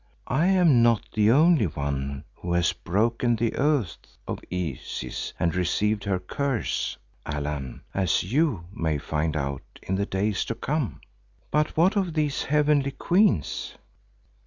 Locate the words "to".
10.45-10.55